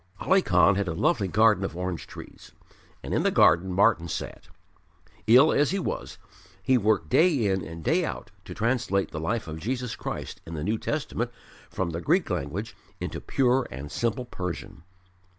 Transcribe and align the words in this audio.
Ali 0.19 0.41
Khan 0.41 0.77
had 0.77 0.87
a 0.87 0.95
lovely 0.95 1.27
garden 1.27 1.63
of 1.63 1.77
orange 1.77 2.07
trees, 2.07 2.53
and 3.03 3.13
in 3.13 3.21
the 3.21 3.29
garden 3.29 3.71
Martyn 3.71 4.07
sat. 4.07 4.47
Ill 5.27 5.51
as 5.53 5.69
he 5.69 5.77
was, 5.77 6.17
he 6.63 6.75
worked 6.75 7.07
day 7.09 7.45
in 7.45 7.63
and 7.63 7.83
day 7.83 8.03
out 8.03 8.31
to 8.45 8.55
translate 8.55 9.11
the 9.11 9.19
life 9.19 9.47
of 9.47 9.59
Jesus 9.59 9.95
Christ 9.95 10.41
in 10.43 10.55
the 10.55 10.63
New 10.63 10.79
Testament 10.79 11.29
from 11.69 11.91
the 11.91 12.01
Greek 12.01 12.31
language 12.31 12.75
into 12.99 13.21
pure 13.21 13.67
and 13.69 13.91
simple 13.91 14.25
Persian. 14.25 14.81